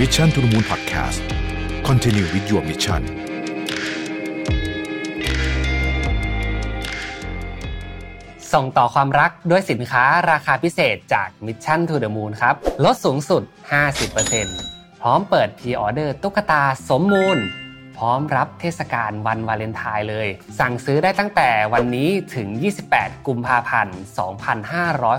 [0.00, 1.20] Mission to the Moon Podcast
[1.88, 3.02] Continue with your mission
[8.52, 12.54] ส่งต่อความรักด้วยสินค้าราคาพิเศษจาก Mission to the Moon ครับ
[12.84, 13.42] ลดสูงสุด
[14.22, 17.38] 50%พร้อมเปิด pre-order ตุ๊กตาสมมูล
[17.96, 22.48] พร้อมรับเทศกาลวันวาเลนไทน์เลย สั่งซื้อได้ตั้งแต่วันนี้ถึง
[22.86, 23.98] 28 กุมภาพันธ์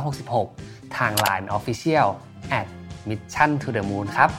[0.08, 2.08] 2566 ทาง Line Official
[2.60, 2.68] at
[3.10, 4.32] Mission to the Moon ครับ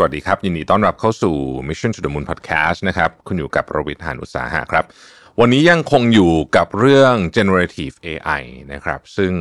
[0.00, 1.36] สวัสดีครับ ยินดีต้อนรับเข้าสู่
[1.68, 4.84] Mission to the Moon Podcast นะครับคุณอยู่กับประวิทหานุสาหะครับ
[5.40, 9.32] วันนี้ยังคงอยู่กับเรื่อง generative AI นะครับซึ่ง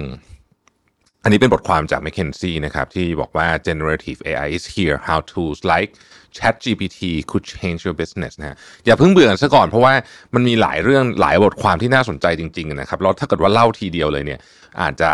[1.23, 5.91] อันนี้เป็นบทความจาก McKinsey นะครับที่บอกว่า generative AI is here how tools like
[6.38, 6.99] ChatGPT
[7.30, 8.55] could change your business นะฮะ
[8.85, 9.94] อย่าเพิ่งเบื่อซะก่อนเพราะว่า
[10.33, 14.39] มันมีหลายเรื่องหลายบทความที่น่าสนใจจริงๆนะครับแล้วถ้าเกิดว่าเล่าทีเดียวเลยเนี่ย
[14.81, 15.11] อาจจะ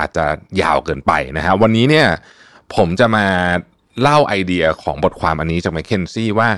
[0.00, 0.24] อาจจะ
[0.62, 2.06] ยาวเกินไปนะฮะวันนี้เนี่ย
[2.74, 3.26] ผมจะมา
[4.02, 6.50] เล่าไอเดียของบทความอันนี้จาก m c k เคนซี่ว่า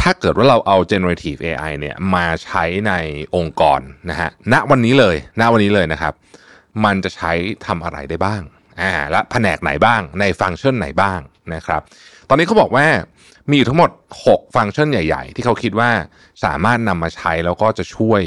[0.00, 2.92] ถ้าเกิดว่าเราเอา generative AI เนี่ยมาใช้ใน
[3.36, 3.80] องค์กร
[4.10, 6.14] นะฮะณวันนี้เลยณวันนี้เลยนะครับ
[6.84, 7.32] มันจะใช้
[7.66, 8.42] ทำอะไรได้บ้าง
[8.80, 11.20] อ่าและแผนกไหนบ้างในฟังก์ชันไหนบ้าง
[11.54, 11.82] นะครับ
[12.28, 12.86] ตอนนี้เขาบอกว่า
[13.50, 13.90] มีอยู่ทั้งหมด
[14.24, 15.90] 6 ฟังก์ชันใหญ่ ๆ ที่เขาคิดว่า
[16.44, 18.22] สามารถนำมาใช้แล้วก็จะช่วย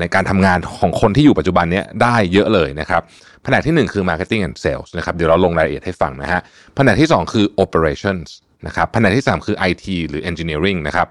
[0.00, 3.02] ในการทำงานของคนที่อยู่ปัจจุบันนี้ได้เยอะเลยนะครับ
[3.42, 6.40] แผนกที่ 1 คือ marketing and sales นะครับเดี๋ยวเราลงรายละเอียดให้ฟังนะฮะ
[6.76, 8.28] แผนกที่ 2 คือ operations
[8.66, 11.06] นะครับแผนกที่ 3 คือ IT หรือ engineering นะครับ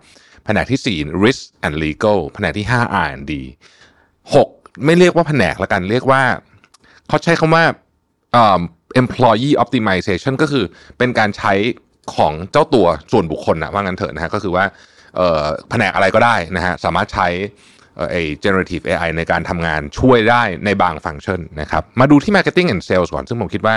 [0.46, 3.34] แผนกที่ 4 risk and legal แผนกที่ 5 R&D
[4.14, 6.22] 6 ไม่เรียกว่าแผนกละกันเรียกว่า
[7.08, 7.64] เขาใช้คำว่า
[9.02, 10.66] employee optimization ก็คือ
[10.98, 11.54] เป็นการใช้
[12.16, 14.66] ของเจ้าตัวส่วนบุคคลนะว่างั้นเถอะนะฮะก็คือว่า
[15.70, 17.28] แผนกอะไรก็ได้นะฮะสามารถใช้
[18.12, 23.76] ไอ้ generative AI ในการทำงานช่วยได้ในบางฟังก์ชันนะครับมาดูที่ marketing and sales ก่อน ซึ่งผมคิดว่า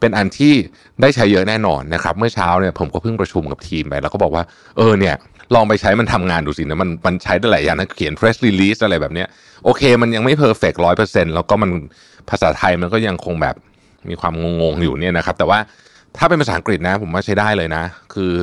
[0.00, 0.54] เป็นอันที่
[1.02, 4.44] ได้ใช้เยอะแน่นอนนะครับเมื่อเช้าเนี่ยผมก็เพิ่งประชุมกับทีมไป แล้วก็บอกว่า
[4.76, 5.14] เออเนี่ย
[5.54, 9.28] ลองไปใช้มันทำงานดูสินะมันมันใช้ได้หลายอย่างนะเขียน press release อะไรแบบเนี้ย
[9.64, 11.70] โอเค มันยังไม่ perfect ร้อยเปอร์เซ็นต์แล้วก็มัน
[12.30, 13.56] ภาษาไทยมันก็ยังคงแบบ
[14.08, 15.58] มีความงงๆอยู่เนี่ยนะครับแต่ว่า
[16.18, 17.84] ถ้าเป็นภาษาอังกฤษนะผมว่าใช้ได้เลยนะ
[18.14, 18.34] คือ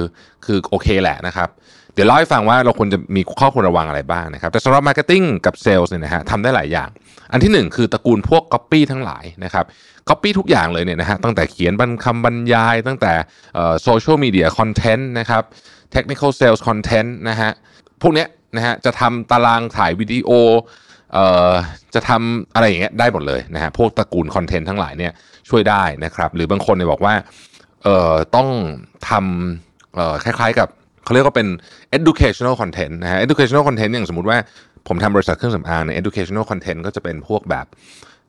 [0.46, 1.50] คือโอเคแหละนะครับ
[1.94, 6.90] เดี๋ยวเล่าให้ฟังว่าเราควรจะมีข้อควรระวังอะไรบ้างนะครับ แต่สำหรับ Marketing กับ Sales เนี่ยนะฮะทำได้หลายอย่าง
[7.32, 9.66] อันที่ 1 คือตระกูลพวก Copy ทั้งหลายนะครับ
[10.10, 13.14] Copy ทุกอย่างเลยเนี่ยนะฮะตั้งแต่เขียนบรรคำบรรยาย ตั้งแต่
[13.84, 15.44] โซเชียลมีเดียคอนเทนต์นะครับ
[15.96, 17.52] Technical Sales Content นะฮะ
[18.02, 20.30] พวกเนี้ยนะฮะจะทำตารางถ่ายวิดีโอ
[21.14, 21.54] เอ่อ
[21.96, 25.12] จะทำอะไรอย่างเงี้ยได้หมดเลยนะฮะพวกตระกูลคอนเทนต์ทั้งหลายเนี่ย
[25.50, 27.14] ช่วยได้นะครับ หรือบางคนเนี่ยบอกว่า
[27.84, 28.48] เอ่อต้อง
[29.10, 30.68] ทำเอ่อคล้ายๆกับ
[31.04, 31.48] เขาเรียกว่าเป็น
[31.98, 34.38] educational content นะฮะ educational content อย่างสมมติว่า
[34.88, 37.66] ผมทำบริษัทเครื่องสำอางใน educational content ก็จะเป็นพวกแบบ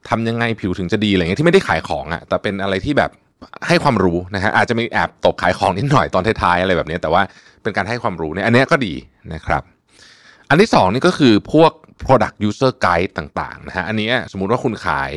[0.08, 3.10] ทำยังไงผิวถึงจะดีอะไรเงี้ยที่ไม่ได้ขายของอะ่ะแต่เป็นอะไรที่แบบ
[3.68, 7.22] ให้ความรู้นะฮะอาจจะมีแอบตบขายของนิดหน่อยตอนท้ายๆอะไรแบบนี้ แต่ว่า
[7.62, 8.94] เป็นการให้ความรู้เนี่ยอันนี้ก็ดี
[9.34, 9.62] นะครับ
[10.48, 11.72] อันที่สองนี่ก็คือพวก
[12.04, 15.12] product user guide ต่างๆนะฮะอันนี้สมมุติว่าคุณขาย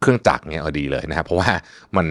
[0.00, 1.50] เครื่องจักรเนี่ยดีเลยนะครับเพราะว่า
[1.96, 2.06] มัน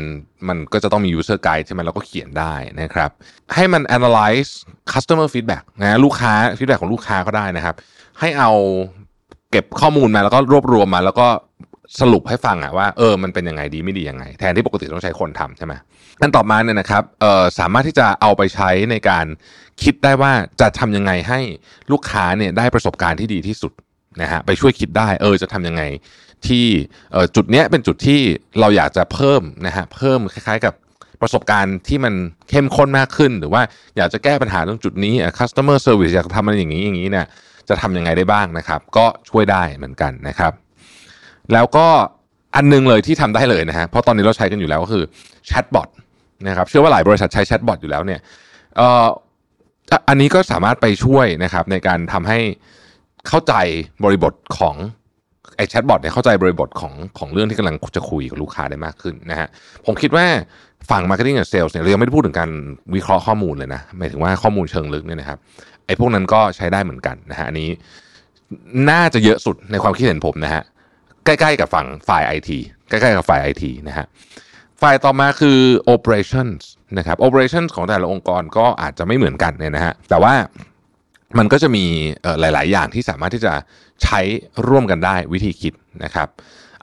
[0.48, 3.12] มันก็จะต้องมี user guide ใช่ไหมเราก็เขียนได้นะครับ
[3.56, 4.52] ให้มัน analyze
[4.92, 7.76] customer feedback นะลูกค้า feedback ของลูกค้าก็ได้นะครับ
[8.20, 8.52] ให้เอา
[9.52, 11.28] เก็บข้อมูลมาแล้วก็รวบรวมมาแล้วก็
[12.02, 15.74] สรุปให้ฟังอะว่าเออมันเป็นยังไงดีไม่ดียังไง แทนที่ปกติต้องใช้คนทำใช่ไหม
[16.22, 19.26] อันต่อมาเนี่ยนะครับเออสามารถที่จะเอาไปใช้ในการ
[19.84, 21.40] คิดได้ว่าจะทำยังไงให้
[21.92, 23.72] ลูกค้าเนี่ยได้ประสบการณ์ที่ดีที่สุด
[24.22, 25.84] นะฮะไปช่วยคิดได้เออจะทำยังไง
[26.48, 26.66] ที่
[27.36, 28.20] จุดเนี้ยเป็นจุดที่
[28.60, 30.74] เราอยากจะเพิ่มนะฮะเพิ่มคล้ายๆกับ
[31.22, 32.14] ประสบการณ์ที่มัน
[32.50, 33.62] เข้มข้นมากขึ้น หรือว่า
[33.98, 37.26] อยากจะแก้ปัญหาตรงจุดนี้ customer service อยากทำอะไรอย่างนี้อย่างนี้เนี่ย
[37.70, 40.54] จะทำยังไงได้บ้างนะครับ ก็ช่วยได้เหมือนกันนะครับ
[41.54, 41.88] แล้วก็
[42.56, 45.04] อันนึงเลยที่ทำได้เลยนะฮะเพราะตอนนี้เราใช้กันอยู่แล้วก็คือ
[45.48, 45.90] แชทบอท
[46.48, 48.20] นะครับเชื่อว่าหลายบริษัทใช้แชทบอทอยู่แล้วเนี่ย
[48.80, 49.08] อ,อ,
[50.10, 52.40] อันนี้ก็สามารถไปช่วยนะครับในการทำให้
[53.28, 53.54] เข้าใจ
[54.04, 54.76] บริบทของ
[55.58, 59.48] ไอ้แชทบอทเนี่ยเข้าใจบริบทของของเรื่องที่กำลังจะคุยกับลูกค้าได้มากขึ้นนะฮะ
[59.86, 60.26] ผมคิดว่า
[60.90, 62.50] ฝั่ง Marketing กับ Sales เนี่ยเรายังไม่ได้พูดถึงการ
[62.96, 65.38] วิเคราะห์ข้อมูลเลยนะหมายถึงว่าข้อมูลเชิงลึกเนี่ยนะครับ
[65.86, 67.70] ไอ้พวกนั้นก็ใช้ได้เหมือนกันนะฮะอันนี้
[68.90, 70.64] น่าจะเยอะสุดในความคิดเห็นผมนะฮะ
[71.26, 72.60] ใกล้ๆกับฝั่งฝ่ายไอที
[72.90, 74.06] ใกล้ๆกับฝ่ายไอทีนะฮะ
[74.82, 75.60] ฝ่ายต่อมาคือ
[75.94, 76.62] operations
[76.98, 80.34] นะครับ operations ของแต่ละองค์กรก็อาจจะไม่เหมือนกันเนี่ยนะฮะแต่ว่า
[81.38, 81.86] มันก็จะมี
[82.40, 83.54] หลาย ๆ อย่างที่สามารถที่จะ
[84.04, 84.20] ใช้
[84.68, 85.74] ร่วมกันได้วิธีคิด
[86.04, 86.28] นะครับ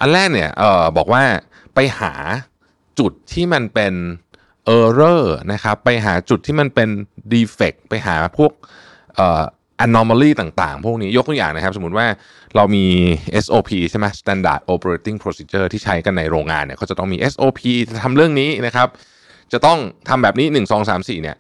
[0.01, 1.23] อันแรกเนี่ยออบอกว่า
[1.75, 2.13] ไปหา
[2.99, 3.95] จุดที่มันเป็น
[4.79, 5.23] error
[5.53, 6.89] นะครับไปหาจุดที่มันเป็น
[7.33, 8.53] defect ไปหาพวก
[9.85, 12.07] anomaly ต่างๆ พวกนี้ยกตัวอย่างนะครับ สมมติว่า
[12.57, 12.87] เรามี
[13.45, 18.89] SOP ใช่ไหม standard operating procedure ที่ใช้กันในโรงงานเนี่ยเขาจะต้องมี SOP จะทำเรื่องนี้นะครับ
[19.53, 19.79] จะต้อง
[20.09, 21.37] ทำแบบนี้ 1 2 3 4เนี่ย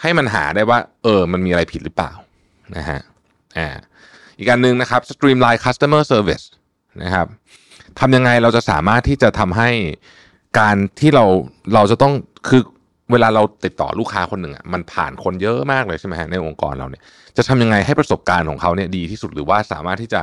[0.00, 2.12] ให้มันหาได้ว่าเออมันมีอะไรผิดหรือเปล่า
[2.76, 3.00] นะฮะ
[3.58, 3.68] อ่า
[4.36, 6.44] อีกการหนึ่งนะครับ streamline customer service
[7.02, 7.26] นะครับ
[8.00, 9.70] ทำยังไงเราจะสามารถที่จะทำให้
[10.58, 11.24] การที่เรา
[11.74, 12.12] เราจะต้อง
[12.48, 12.62] คือ
[13.12, 17.02] เวลาเราติดต่อลูกค้าคนหนึ่งอะมันผ่านคนเยอะมากเลยใช่ไหมฮะในองค์กรเราเนี่ย
[17.36, 20.22] จะทำยังไงให้ประสบการณ์ของเขาเนี่ยดีที่สุดหรือว่าสามารถที่จะ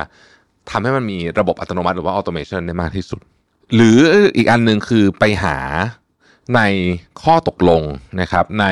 [0.70, 3.20] ทำให้มันมีระบบอัตโนมัติหรือว่าออโตเมชันได้มากที่สุด
[3.74, 3.98] หรือ
[4.36, 5.56] อีกอันหนึ่งคือไปหา
[6.56, 6.60] ใน
[7.22, 7.82] ข้อตกลง
[8.20, 8.66] นะครับใน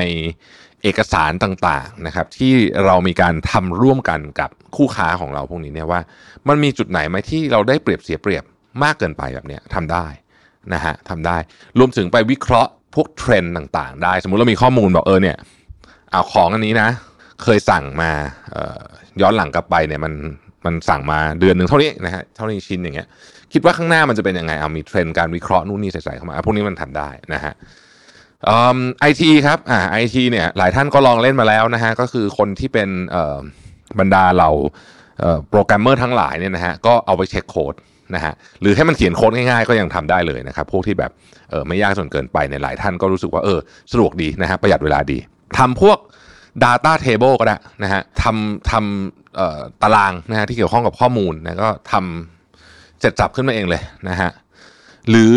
[0.82, 2.52] เอกสารต่างๆนะครับ ที่
[2.84, 6.00] เรามีการทำร่วมกันกับคู่ค้าของเราพวกนี้เนี่ยว่า
[6.48, 8.44] มันมีจุดไหนไหมที่เราได้เปรียบเสียเปรียบ
[8.82, 10.06] มากเกินไปแบบเนี้ยทำได้
[10.75, 11.36] นะฮะทำได้
[11.78, 15.36] รวมถึงไปวิเคราะห์พวกเทรนด์ต่างๆ ได้ สมมุติเรามีข้อมูลบอกเออเนี่ย
[16.10, 16.88] เอาของอันนี้นะ
[17.42, 18.10] เคยสั่งมา
[19.20, 20.12] ย้อนหลังกลับไปเนี่ยมัน
[20.64, 23.06] มันสั่งมาเดือนหนึ่งเท่านี้นะฮะเท่านี้ชิ้นอย่างเงี้ย
[23.52, 27.54] คิดว่าข้างหน้ามันจะเป็นยังไงเอามีเทรนด์การวิเคราะห์นู่นนี่ใส่ๆเข้ามาพวกนี้มันทำได้นะฮะ
[29.00, 32.88] ไอทีครับอ่าไอทีเนี่ยหลายท่านก็ลองเล่นมาแล้วนะฮะก็คือคนที่เป็น
[33.99, 34.49] บรรดาเรา
[35.50, 37.75] โปรแกรมเมอร์ทั้งหลายเนี่ยนะฮะก็เอาไปเช็คโค้ด
[38.14, 41.11] นะฮะหรือให้มันเขียนโค้ดง่ายๆก็ยังทำได้เลยนะครับ พวกที่แบบ
[41.50, 43.58] เออไม่ยากจนเกินไปในหลายท่านก็รู้สึกว่าเออ
[43.93, 45.19] สะดวกดีนะฮะประหยัดเวลาดี
[45.58, 45.99] ทำพวก
[46.64, 54.31] Data Table ก็ได้นะฮะทำทำตารางนะฮะที่เกี่ยวข้องกับข้อมูลนะก็ทำเสร็จจับขึ้นมาเองเลยนะฮะ
[55.11, 55.37] หรือ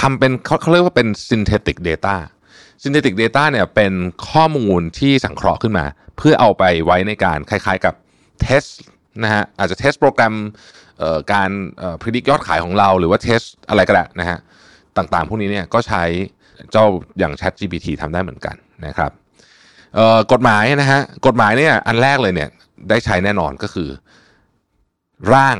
[0.00, 2.16] ทำเป็นเขาเขาเรียกว่าเป็น synthetic data
[2.82, 3.92] synthetic data เนี่ยเป็น
[4.30, 5.84] ข้อมูลที่สังเคราะห์ขึ้นมา
[6.16, 7.94] เพื่อเอาไปไว้ในการคล้ายๆกับ
[8.40, 8.64] เทส
[9.22, 10.34] นะฮะอาจจะเทสโปรแกรม
[11.32, 11.50] การ
[12.02, 14.38] พิจิตรยอดขายของเรา หรือว่าเทสอะไรก็ได้นะฮะ
[14.96, 16.02] ต่างๆ พวกนี้เนี่ยก็ใช้
[16.72, 16.84] เจ้า
[17.18, 18.56] อย่าง Chat GPT ทำได้เหมือนกัน
[18.86, 19.10] นะครับ
[20.32, 22.50] กฎหมายนะฮะกฎหมายเนี่ยอันแรกเลยเนี่ย
[22.90, 23.88] ได้ใช้แน่นอนก็คือ
[25.32, 25.56] ร่าง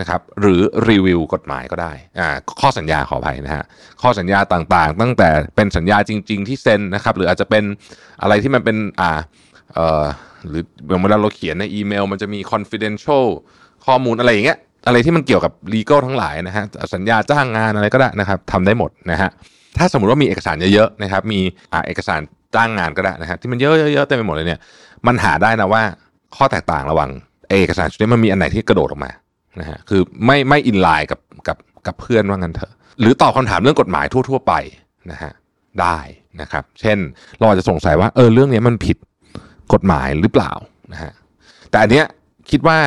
[0.00, 2.28] นะครับหรือรีวิวกฎหมายก็ได้อ่า
[2.60, 3.64] ข้อสัญญาขออภัยนะฮะ
[4.02, 7.64] ข้อสัญญาต่างๆ ตั้งแต่เป็นสัญญาจริง ๆ ที่เซ็นนะครับหรืออาจจะเป็น
[8.22, 9.18] อะไรที่มันเป็นอ่า
[9.74, 10.04] เอ่อ
[10.48, 10.62] หรือ
[11.02, 13.24] เวลาเราเขียนในอีเมล มันจะมี confidential
[13.86, 19.30] ข้อมูลอะไรอย่างเงี้ยอะไรที่มันเกี่ยวกับ legal ทั้งหลายนะฮะสัญญาจ้างงานอะไรก็ได้นะครับทำได้หมดนะฮะ
[19.78, 21.40] ถ้าสมมุติว่ามีเอกสารเยอะๆนะครับมี
[21.72, 22.20] อ่าเอกสาร
[22.54, 23.66] จ้างงานก็ได้นะฮะที่มันเย
[23.98, 24.60] อะๆเต็มไปหมดเลยเนี่ย
[25.06, 25.82] มันหาได้นะว่า
[26.36, 27.10] ข้อแตกต่างระหว่าง
[27.50, 29.10] เอกสารชุดนี้มันมีอันไหนที่กระโดดออกมา
[29.60, 34.52] นะฮะคือไม่ไม่อินไลน์กับกับกับเพื่อนว่างั้นเถอะ หรือตอบคำถามเรื่องกฎหมายทั่ว ๆ ไป
[35.10, 35.32] นะฮะ
[35.80, 35.98] ได้
[36.40, 36.98] นะครับ เช่น
[37.38, 38.96] เราอาจจะสงสัยว่าเออเรื่องนี้มันผิด
[39.72, 40.52] กฎหมายหรือเปล่า
[40.92, 41.12] นะฮะ
[41.70, 42.06] แต่อันเนี้ย
[42.50, 42.78] คิดว่า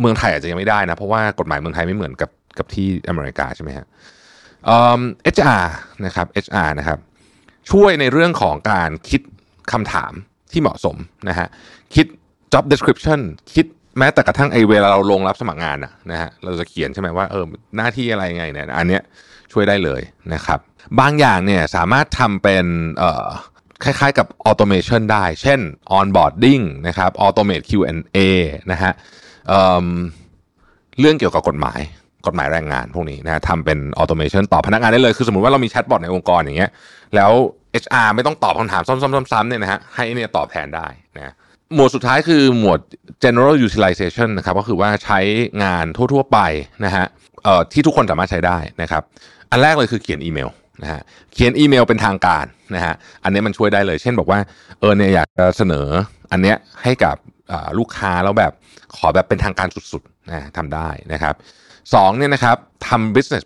[0.00, 3.86] เมืองไทยอาจจะยังไม่ได้นะ เพราะว่ากฎหมายเมืองไทยไม่เหมือนกับกับที่อเมริกาใช่ไหมฮะ
[4.66, 5.00] เอ่อ
[5.34, 5.62] HR
[6.06, 6.98] นะครับ HR นะครับ
[7.70, 9.20] ช่วยในเรื่องของการคิด
[9.72, 10.12] คำถาม
[10.52, 10.96] ที่เหมาะสม
[11.28, 11.48] นะฮะ
[11.94, 12.06] คิด
[12.52, 13.20] job description
[13.54, 13.66] คิด
[13.98, 17.44] แม้แต่กระทั่งไอเวลาเราลงรับสมัครงานอะนะฮะเราจะเขียนใช่ไหมว่าเออ
[17.76, 19.02] หน้าที่อะไรไงเนี่ยอันเนี้ย
[19.52, 20.00] ช่วยได้เลย
[20.34, 20.58] นะครับ
[21.00, 22.66] บางอย่างเนี่ยสามารถทำเป็น
[22.98, 23.26] เอ่อ
[23.84, 25.60] คล้ายๆกับ automation ได้ เช่น
[25.98, 28.18] onboarding นะครับ automate Q&A
[28.72, 28.92] นะฮะ
[29.48, 31.80] เเรื่องเกี่ยวกับกฎหมาย
[32.26, 36.70] กฎหมายแรงงานพวกนี้นะทำเป็น automation ตอบพนักงานได้เลย คือสมมติว่าเรามีแชทบอทในองค์กรอย่างเงี้ย
[37.14, 37.30] แล้ว
[37.82, 41.34] HR ไม่ต้องตอบคำถามซ้ำๆๆๆเนี่ยนะฮะ ให้เนี่ยตอบแทนได้นะ
[41.74, 42.80] หมวดสุดท้ายคือหมวด
[43.24, 45.20] general utilization นะครับก็คือว่าใช้
[45.64, 46.38] งานทั่ว ๆ ไป
[46.84, 47.06] นะฮะ
[47.72, 49.02] ที่ทุกคนสามารถใช้ได้นะครับ
[49.50, 50.48] อันแรกเลยคือเขียนอีเมล
[50.82, 51.00] นะฮะ
[51.32, 54.40] เขียนอีเมลเป็นทางการนะฮะอันนี้มันช่วยได้เลย เช่นบอกว่า
[54.80, 55.86] เออเนี่ยอยากจะเสนอ
[56.32, 57.16] อันเนี้ยให้กับ
[57.78, 58.52] ลูกค้าแล้วแบบ
[58.96, 61.34] ขอแบบเป็นทางการสุดๆนะทำได้นะครับ
[61.94, 62.56] สองเนี่ยนะครับ
[62.88, 63.42] ทำ business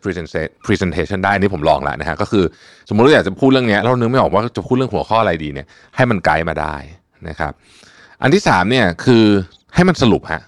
[0.67, 2.45] presentation ได้นี่ผมลองแล้วนะฮะก็คือ
[2.89, 5.67] สมมุติเราอยากจะพูดเรื่องนี้เรานึกไม่ออกว่าจะพูดเรื่องหัวข้ออะไรดีเนี่ย
[5.97, 6.75] ให้มันไกด์มาได้
[7.29, 7.53] นะครับ
[8.23, 9.25] อันที่สามเนี่ยคือ
[9.75, 10.41] ให้มันสรุปฮะ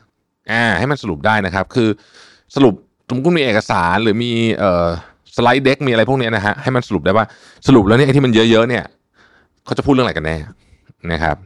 [0.53, 1.89] อ่าให้มันสรุปได้นะครับ คือ
[2.55, 2.75] สรุป
[3.09, 4.87] สมมติมีเอกสารหรือมีเอ่อ
[5.37, 7.27] slide deck มีอะไรพวกนี้นะฮะให้มันสรุปได้ว่า
[7.67, 8.85] สรุปแล้วเนี่ยไอ้ที่มันเยอะๆเนี่ย
[9.65, 10.37] เขาจะพูดเรื่องอะไรกันแน่
[11.13, 11.37] นะครับ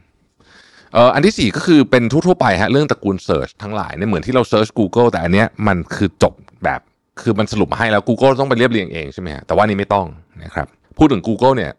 [0.93, 6.33] เอ่ออันที่สี่ก็คือเป็นทั่วๆไปฮะเรื่องตระกูล search ทั้งหลายเนี่ยเหมือนที่เรา search Google แต่อันเนี้ยมันคือจบ
[6.63, 6.79] แบบ
[7.21, 10.05] คือมันสรุปมาให้แล้ว Google ต้องไปเรียบเรียงเองใช่ไหมฮะแต่ว่านี้ไม่ต้อง
[10.43, 11.71] นะครับพูดถึง Google เนี่ย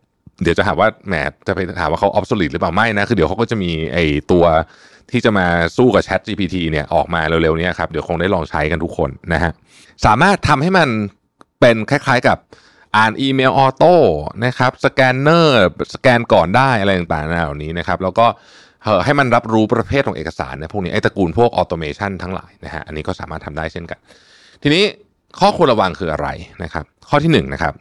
[0.42, 1.14] เดี๋ยวจะหาว่าแหม
[1.46, 3.98] จะไปถามว่าเขา obsolete หรือเปล่าไม่นะ คือเดี๋ยวเขาก็จะมีไอ
[4.32, 4.44] ตัว
[5.10, 5.46] ที่จะมา
[5.76, 9.52] สู้กับ Chat GPT เนี่ยออกมาเร็วๆนี้ครับ เดี๋ยวคงได้ลองใช้กันทุกคนนะฮะ
[10.06, 10.88] สามารถทำให้มัน
[11.60, 12.38] เป็นคล้ายๆกับ
[12.96, 13.94] อ่านอีเมลออโต้
[14.44, 15.56] นะครับสแกนเนอร์
[15.94, 18.26] สแกนก่อนได้อะไรต่างๆเหล่านี้นะครับ แล้วก็
[19.04, 23.98] ให้มันรับรู้ประเภทของเอกสารเนี่ยพวกนี้ไอ้ตระกูลพวก automation ทั้งหลายนะฮะอันนี้ก็สามารถทำได้เช่นกัน
[24.62, 24.84] ทีนี้
[25.40, 26.28] ข้อควรระวังคืออะไร
[26.62, 27.74] นะครับ ข้อที่1นนะครับ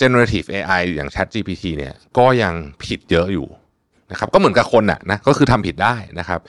[0.00, 2.54] generative AI อย่าง Chat GPT เนี่ยก็ยัง
[2.84, 3.46] ผิดเยอะอยู่
[4.10, 6.40] นะครับก็เหมือนกับคนน่ะนะก็คือทำผิดได้นะครับ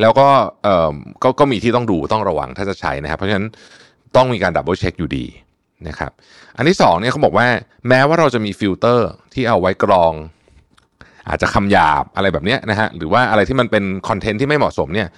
[0.00, 0.28] แล้วก็
[0.62, 3.46] เอ่อก็ก็มีที่ต้องดูต้องระวังถ้าจะใช้นะครับ เพราะฉะนั้น
[4.16, 5.26] ต้องมีการ double check อยู่ดี
[5.88, 6.10] นะครับ
[6.56, 7.46] อันที่สองเนี่ยเขาบอกว่า
[7.88, 10.12] แม้ว่าเราจะมีฟิลเตอร์ที่เอาไว้กรอง
[11.28, 15.08] อาจจะคำหยาบอะไรแบบเนี้ยนะฮะหรือว่าอะไรที่มันเป็นคอนเทนต์ที่ไม่เหมาะสมเนี่ย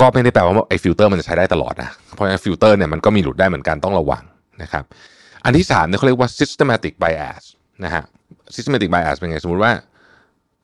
[0.00, 4.22] ก็ไม่ได้แปลว่าไอ้ฟิลเตอร์มันจะใช้ได้ตลอดนะเพราะฉะนั้นฟิลเตอร์เนี่ยมันก็มีหลุดได้เหมือนกันต้องระวัง
[4.62, 4.84] นะครับ
[5.44, 7.42] อันที่สามเนี่ยเขาเรียกว่า systematic bias
[7.84, 8.04] นะฮะ
[8.54, 9.72] systematic bias เป็นไง สมมติว่า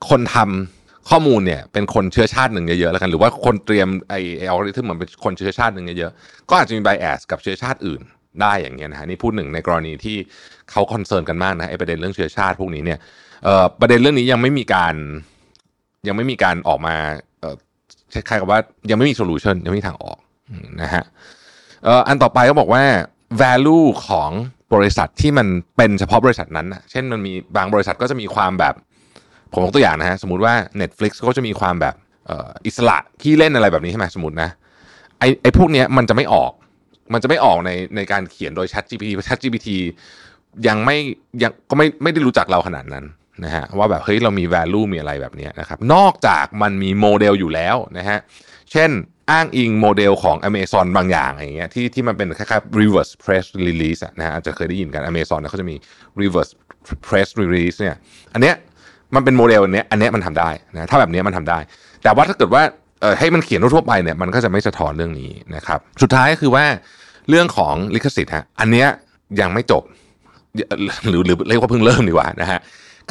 [0.09, 8.01] คนทำข้อมูลเนี่ยเป็นคนเชื้อชาติหนึ่งเยอะๆแล้วกัน หรือว่าคนเตรียมไอ้ไอ้อัลกอริทึมเหมือนเป็นคนเชื้อชาติหนึ่งเยอะๆก็อาจจะมี bias กับเชื้อชาติอื่น
[8.41, 10.17] ได้อย่างเงี้ยนะฮะนี่พูดหนึ่งในกรณีที่
[10.71, 12.99] เขา concern กันมากนะไอ้ประเด็นเรื่องเชื้อชาติพวกนี้เนี่ย
[13.43, 14.95] เอ่อประเด็นเรื่องนี้ยังไม่มีการ
[16.07, 16.95] ยังไม่มีการออกมา
[17.39, 17.55] เอ่อ
[18.13, 20.19] คล้ายๆกับว่ายังไม่มีโซลูชันยังไม่มีทางออก
[20.81, 21.03] นะฮะ
[21.83, 22.83] เอ่ออันต่อไปก็บอกว่า
[23.41, 24.31] value ของ
[24.73, 25.47] บริษัทที่มัน
[25.77, 28.75] เป็นเฉพาะบริษัทนั้นนะเช่นมันมีบางบริษัทก็จะมีความแบบ
[29.53, 31.95] ผมยกตัวอย่างนะฮะสมมติว่า Netflix ก็จะมีความแบบ
[32.65, 34.49] อิสระที่เล่นอะไรแบบนี้ใช่ไหมสมมตินะ
[35.19, 36.51] ไอไอพวกเนี้ยมันจะไม่ออก
[37.13, 39.67] มันจะไม่ออกในในการเขียนโดย Chat GPT Chat GPT
[40.67, 40.97] ยังไม่
[41.43, 43.05] ยังก็ไม่ไม่ได้รู้จักเราขนาดนั้น
[43.43, 48.19] นะฮะว่าแบบเฮ้ยเรามี value มีอะไรแบบนี้นะครับนอกจากมันมีโมเดลอยู่แล้วนะฮะ
[48.71, 48.91] เช่น
[49.31, 55.75] อ้างอิงโมเดลของ Amazon บางอย่างอย่างเงี้ยที่ที่มันเป็นคล้ายๆ reverse press release นะฮะอาจจะเคยได้ยินกัน Amazon เนี่ยเขาจะมี
[56.21, 56.51] reverse
[57.07, 57.95] press release เนี่ย
[58.33, 58.55] อันเนี้ย
[59.15, 61.59] มันเป็นโมเดลอันเนี้ยอันเนี้ยมันทำได้นะถ้าแบบเนี้ยมันทำได้
[62.03, 62.63] แต่ว่าถ้าเกิดว่า
[63.01, 66.65] เออให้มันเขียนทั่วไปเนี่ยมันก็จะไม่สะท้อนเรื่องนี้นะครับสุดท้ายก็คือว่า
[67.29, 68.87] เรื่องของลิขสิทธิ์ฮะอันเนี้ย
[69.41, 69.83] ยังไม่จบ
[71.07, 72.59] หรือหรือเรียกว่าเพิ่งเริ่มดีกว่านะฮะ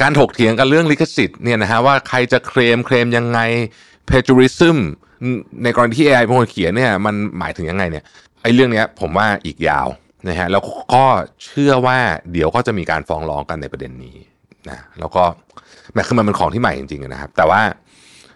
[0.01, 3.39] การถกเถียงกันเรื่องลิขสิทธิ์เนี่ยนะฮะว่าใครจะเคลมเคลมยังไง
[4.09, 4.77] plagiarism
[5.63, 8.03] ในกรณีที่ AI เป็นคนเขียนเนี่ยมันหมายถึงยังไงเนี่ย
[8.41, 9.87] ไอ้เรื่องเนี้ยผมว่าอีกยาว
[10.27, 11.05] นะฮะแล้วก็
[11.43, 11.97] เชื่อว่า
[12.31, 14.15] เดี๋ยวก็จะมีการฟ้องร้องกันในประเด็นนี้
[14.69, 15.23] นะแล้วก็
[15.93, 17.61] แม้คือมันเป็นของที่ใหม่จริงๆนะครับ แต่ว่า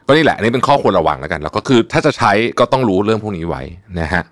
[0.07, 3.63] ก็นี่แหละอันนี้เป็นข้อควรระวังแล้วกัน แล้วก็คือถ้าจะใช้ก็ต้องรู้เรื่องพวกนี้ไว้
[4.00, 4.23] นะฮะ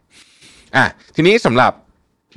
[0.76, 1.72] อะทีนี้สำหรับ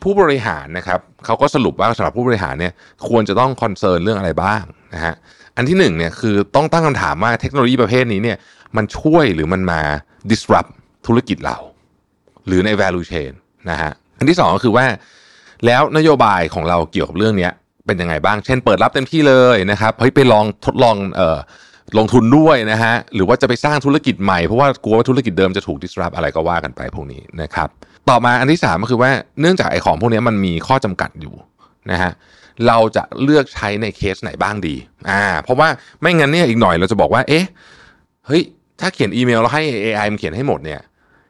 [0.03, 2.73] ผู้บริหารนะครับเขาก็สรุปว่าสำหรับผู้บริหารเนี่ย
[3.09, 4.63] ควรจะต้องคอนเซิร์นเรื่องอะไรบ้าง
[4.95, 5.15] นะฮะ
[5.57, 8.37] อันที่หนึ่งเนี่ยคือต้องตั้งคำถามว่าเทคโนโลยีประเภทนี้เนี่ย
[8.77, 9.81] มันช่วยหรือมันมา
[10.31, 10.71] disrupt
[11.07, 11.59] ธุรกิจเรา
[12.47, 13.33] หรือใน value chain
[13.71, 14.87] นะฮะอันที่สองก็คือว่า
[15.67, 17.49] แล้วนโยบายของเราเกี่ยวกับเรื่องนี้
[17.87, 21.39] เป็นยังไงบ้าง เช่นเปิดรับเต็มที่เลยนะครับเฮ้ยไปลองทดลองเอ่อ
[21.99, 27.69] ลงทุนด้วยนะฮะหรือว่าจะไปสร้างธุรกิจใหม่เพราะว่ากลัวว่าธุรกิจเดิมจะถูก disrupt อะไรก็ว่ากันไปพวกนี้นะครับ
[28.09, 29.11] ต่อมาอันที่สามก็คือว่า
[29.41, 31.35] เนื่องจากไอ้ของพวกนี้มันมีข้อจำกัดอยู่
[31.91, 32.13] นะฮะ
[32.67, 34.75] เราจะเลือกใช้ในเคสไหนบ้างดี
[35.11, 35.69] อ่าเพราะว่า
[36.01, 37.45] ไม่งั้นเนี่ยอีกหน่อยเราจะบอกว่าเอ๊ะ
[38.27, 38.43] เฮ้ย
[38.83, 40.81] ถ้าเขียนอีเมลแล้วให้ AI มันเขียนให้หมดเนี่ย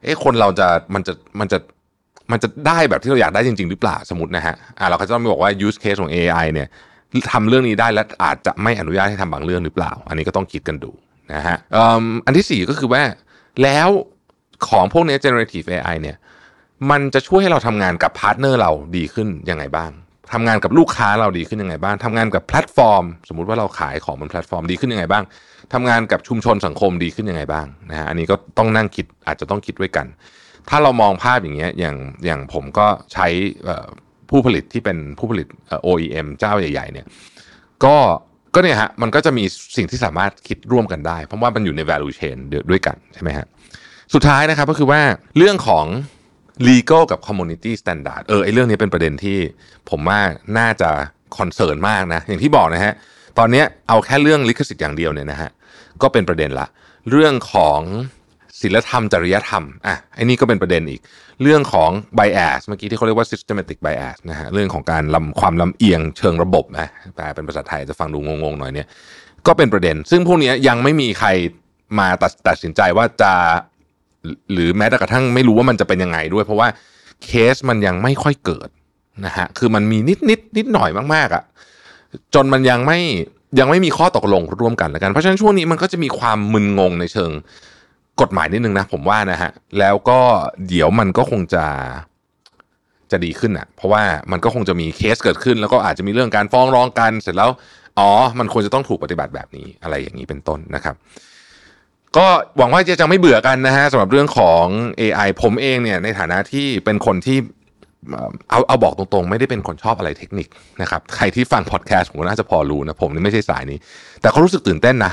[0.02, 1.58] เอ๊ะคนเราจะมันจะมันจะ
[2.30, 6.68] มันจะได้แบบที่เราอยากได้จริง ๆ หรือเปล่าสมมตินะฮะอ่าเราก็จะต้องบอกว่า use case ของ AI เนี่ย
[7.32, 10.90] ทำเรื่องนี้ได้และอาจจะไม่อนุญาตให้ทำบางเรื่องหรือเปล่า อันนี้ก็ต้องคิดกันดู
[11.32, 11.56] นะฮะ
[12.26, 13.02] อันที่สี่ก็คือว่า
[13.62, 13.88] แล้ว
[14.68, 16.16] ของพวกนี้ generative AI เนี่ย
[16.90, 19.90] มันจะช่วยให้เราทำงานกับ partner เราดีขึ้นยังไงบ้าง
[20.32, 25.24] ทำงานกับลูกค้าเราดีขึ้นยังไงบ้างทำงานกับแพลตฟอร์ม สมมุติว่าเราขายของบนแพลตฟอร์มดีขึ้นยังไงบ้าง
[25.72, 30.06] ทำงานกับชุมชนสังคมดีขึ้นยังไงบ้างนะฮะอันนี้ก็ต้องนั่งคิดอาจจะต้องคิดไว้กัน
[30.68, 31.96] ถ้าเรามองภาพอย่างเงี้ยอย่าง
[32.26, 33.26] อย่างผมก็ใช้
[34.30, 35.48] ผู้ผลิตที่เป็นผู้ผลิต
[35.86, 37.06] OEM เจ้าใหญ่ ๆ เนี่ย
[37.84, 37.96] ก็
[38.54, 39.44] ก็เนี่ยฮะมันก็จะมี
[39.76, 42.36] สิ่งที่สามารถคิดร่วมกันได้ เพราะว่ามันอยู่ใน value chain
[42.70, 43.46] ด้วยกันใช่ไหมฮะ
[44.14, 45.00] สุดท้ายนะครับก็คือว่า
[45.36, 45.86] เรื่องของ
[46.68, 49.38] legal กับ community standard เออไอเรื่องนี้เป็นประเด็นที่
[49.90, 50.20] ผมว่า
[50.58, 50.90] น่าจะ
[51.38, 52.94] คอนเซิร์นมากนะ อย่างที่บอกนะฮะ
[53.38, 55.50] ตอนนี้เอาแค่เรื่องลิขสิทธิ์อย่างเดียวเนี่ยนะฮะ
[56.02, 56.66] ก็เป็นประเด็นละ
[57.10, 57.80] เรื่องของ
[58.60, 61.00] ศีลธรรมจริยธรรมอะไอ้นี่ก็เป็นประเด็นอีก
[61.42, 68.86] เรื่องของ bias เมื่อกี้ที่เขาเรียกว่า systematic bias นะฮะเรื่องของการลำความลำเอียงเชิงระบบนะแปลเป็นภาษาไทยจะฟังดูงงๆหน่อยเนี่ย
[69.46, 71.28] ก็เป็นประเด็น ซึ่งพวกนี้ยังไม่มีใคร
[71.98, 73.32] มาตัดตัดสินใจว่าจะ
[74.52, 76.68] หรือแม้แต่กระทั่งไม่รู้ว่ามันจะเป็นยังไงด้วย เพราะว่า
[77.24, 78.68] เคสมันยังไม่ค่อยเกิด
[79.26, 81.44] นะฮะคือมันมีนิดนิดนิดหน่อยมากๆอะ่ะ
[82.34, 82.98] จนมันยังไม่
[83.58, 87.30] ยังไม่มีข้อตกลงร่วมกันแล้วกัน เพราะฉะนั้นช่วงนี้มันก็จะมีความมึนงงในเชิง
[88.20, 90.18] กฎหมายนิดนึงนะผมว่านะฮะแล้วก็
[90.68, 91.64] เดี๋ยวมันก็คงจะ
[93.10, 94.02] จะดีขึ้นอะ เพราะว่า
[94.32, 97.50] มันก็คงจะมีเคสเกิดขึ้น แล้วก็อาจจะมีเรื่องการฟ้องร้องกันเสร็จแล้ว
[97.98, 100.94] อ๋อ มันควรจะต้องถูกปฏิบัติแบบนี้อะไรอย่างนี้เป็นต้นนะครับ
[102.16, 102.26] ก็
[102.56, 104.64] หวังว่าจะจะไม่เบื่อกันนะฮะสำหรับเรื่องของ
[105.00, 107.38] AI ผมเองเนี่ยในฐานะที่เป็นคนที่
[108.50, 110.48] เอาเอาบอกตรงๆ ไม่ได้เป็นคนชอบอะไรเทคนิค
[110.82, 113.78] นะครับใครที่ฟังพอดแคสต์ผมน่าจะพอรู้นะ ผมนี่ไม่ใช่สายนี้
[114.20, 115.12] แต่เขารู้สึกตื่นเต้นนะ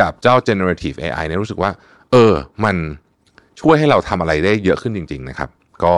[0.00, 1.70] กับเจ้า generative AI เนี่ยรู้สึกว่า
[2.12, 2.32] เออ
[2.64, 2.76] มัน
[3.60, 5.48] ช่วยให้เราทำอะไรได้เยอะขึ้นจริง ๆ นะครับ
[5.84, 5.94] ก็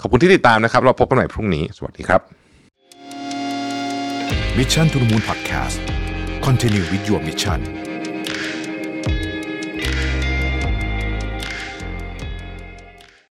[0.00, 2.20] ขอบคุณที่ติดตามนะครับ เราพบกันใหม่พรุ่งนี้ สวัสดีครับ
[4.58, 5.78] Mission to the Moon Podcast
[6.46, 7.60] Continue with your mission